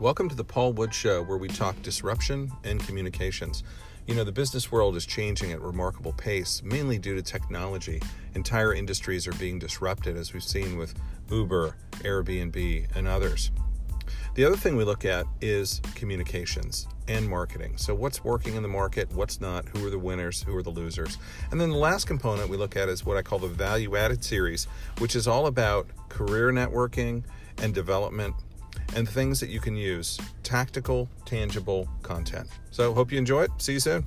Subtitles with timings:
[0.00, 3.64] Welcome to the Paul Wood Show, where we talk disruption and communications.
[4.06, 8.00] You know, the business world is changing at remarkable pace, mainly due to technology.
[8.36, 10.94] Entire industries are being disrupted, as we've seen with
[11.32, 11.74] Uber,
[12.04, 13.50] Airbnb, and others.
[14.36, 17.76] The other thing we look at is communications and marketing.
[17.76, 20.70] So, what's working in the market, what's not, who are the winners, who are the
[20.70, 21.18] losers.
[21.50, 24.22] And then the last component we look at is what I call the value added
[24.22, 24.68] series,
[24.98, 27.24] which is all about career networking
[27.60, 28.36] and development
[28.94, 32.48] and things that you can use tactical, tangible content.
[32.70, 33.50] So, hope you enjoy it.
[33.58, 34.04] See you soon.